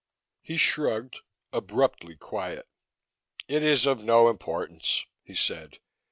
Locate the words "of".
3.85-4.03